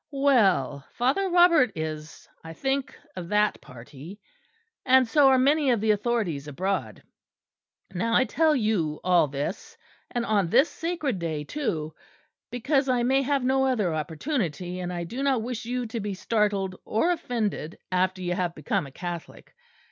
Well, 0.13 0.83
Father 0.93 1.29
Robert 1.29 1.73
is, 1.75 2.27
I 2.43 2.53
think, 2.53 2.97
of 3.15 3.29
that 3.29 3.61
party; 3.61 4.19
and 4.83 5.07
so 5.07 5.27
are 5.27 5.37
many 5.37 5.69
of 5.69 5.79
the 5.79 5.91
authorities 5.91 6.47
abroad. 6.47 7.03
Now 7.93 8.15
I 8.15 8.23
tell 8.25 8.55
you 8.55 8.99
all 9.03 9.27
this, 9.27 9.77
and 10.09 10.25
on 10.25 10.47
this 10.49 10.69
sacred 10.69 11.19
day 11.19 11.43
too, 11.43 11.93
because 12.49 12.89
I 12.89 13.03
may 13.03 13.21
have 13.21 13.43
no 13.43 13.67
other 13.67 13.93
opportunity; 13.93 14.79
and 14.79 14.91
I 14.91 15.03
do 15.03 15.21
not 15.21 15.43
wish 15.43 15.65
you 15.65 15.85
to 15.85 15.99
be 15.99 16.15
startled 16.15 16.77
or 16.83 17.11
offended 17.11 17.77
after 17.91 18.23
you 18.23 18.33
have 18.33 18.55
become 18.55 18.87
a 18.87 18.91
Catholic. 18.91 19.53